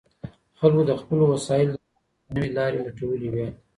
خلګو 0.59 0.83
د 0.87 0.91
خپلو 1.01 1.23
وسایلو 1.33 1.73
د 1.75 1.79
کارولو 1.83 2.33
نوي 2.35 2.49
لاري 2.57 2.79
لټولې 2.87 3.27
وې. 3.33 3.47